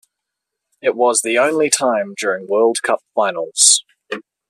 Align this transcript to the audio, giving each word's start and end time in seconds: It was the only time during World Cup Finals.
It 0.81 0.95
was 0.95 1.21
the 1.21 1.37
only 1.37 1.69
time 1.69 2.15
during 2.17 2.47
World 2.47 2.77
Cup 2.81 3.03
Finals. 3.13 3.85